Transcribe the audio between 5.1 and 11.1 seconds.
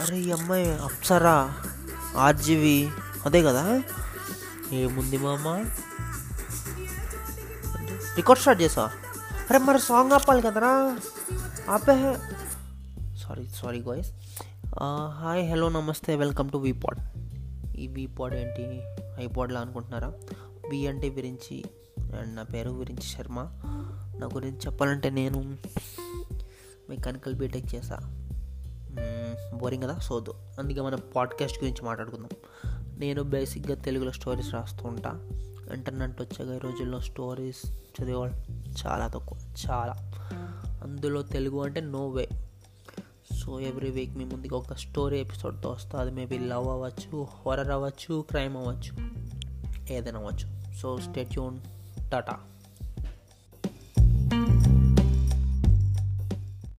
మామ? Record start చేసా? అరే మరి సాంగ్ ఆపాలి కదరా?